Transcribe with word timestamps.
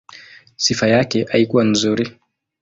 Sifa 0.55 0.87
yake 0.87 1.25
haikuwa 1.31 1.63
nzuri. 1.63 2.19